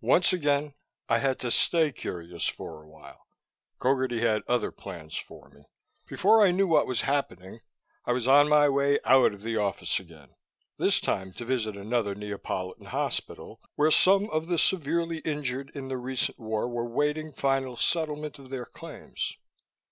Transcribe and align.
Once 0.00 0.32
again, 0.32 0.74
I 1.08 1.18
had 1.18 1.38
to 1.38 1.50
stay 1.52 1.92
curious 1.92 2.44
for 2.44 2.82
a 2.82 2.88
while. 2.88 3.24
Gogarty 3.80 4.18
had 4.18 4.42
other 4.48 4.72
plans 4.72 5.14
for 5.16 5.48
me. 5.48 5.62
Before 6.08 6.44
I 6.44 6.50
knew 6.50 6.66
what 6.66 6.88
was 6.88 7.02
happening, 7.02 7.60
I 8.04 8.10
was 8.10 8.26
on 8.26 8.48
my 8.48 8.68
way 8.68 8.98
out 9.04 9.32
of 9.32 9.42
the 9.42 9.56
office 9.56 10.00
again, 10.00 10.34
this 10.76 11.00
time 11.00 11.32
to 11.34 11.44
visit 11.44 11.76
another 11.76 12.16
Neapolitan 12.16 12.86
hospital, 12.86 13.60
where 13.76 13.92
some 13.92 14.28
of 14.30 14.48
the 14.48 14.58
severely 14.58 15.18
injured 15.18 15.70
in 15.72 15.86
the 15.86 15.98
recent 15.98 16.36
war 16.40 16.68
were 16.68 16.88
waiting 16.90 17.30
final 17.30 17.76
settlement 17.76 18.40
of 18.40 18.50
their 18.50 18.66
claims. 18.66 19.36